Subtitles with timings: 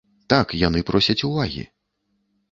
[0.33, 1.63] Так яны просяць увагі.